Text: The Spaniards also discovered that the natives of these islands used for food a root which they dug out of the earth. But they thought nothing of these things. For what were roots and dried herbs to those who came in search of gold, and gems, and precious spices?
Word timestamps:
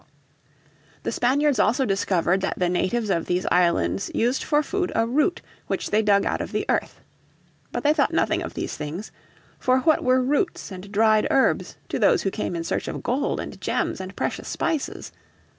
The 1.03 1.11
Spaniards 1.11 1.59
also 1.59 1.85
discovered 1.85 2.41
that 2.41 2.57
the 2.57 2.69
natives 2.69 3.11
of 3.11 3.27
these 3.27 3.45
islands 3.51 4.09
used 4.15 4.41
for 4.41 4.63
food 4.63 4.91
a 4.95 5.05
root 5.05 5.43
which 5.67 5.91
they 5.91 6.01
dug 6.01 6.25
out 6.25 6.41
of 6.41 6.53
the 6.53 6.65
earth. 6.69 7.01
But 7.71 7.83
they 7.83 7.93
thought 7.93 8.11
nothing 8.11 8.41
of 8.41 8.55
these 8.55 8.75
things. 8.75 9.11
For 9.59 9.81
what 9.81 10.03
were 10.03 10.23
roots 10.23 10.71
and 10.71 10.91
dried 10.91 11.27
herbs 11.29 11.77
to 11.89 11.99
those 11.99 12.23
who 12.23 12.31
came 12.31 12.55
in 12.55 12.63
search 12.63 12.87
of 12.87 13.03
gold, 13.03 13.39
and 13.39 13.61
gems, 13.61 14.01
and 14.01 14.15
precious 14.15 14.47
spices? 14.47 15.11